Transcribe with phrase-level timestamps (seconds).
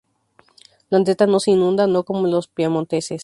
[0.89, 3.19] Landeta no se inunda no como los piamonteses.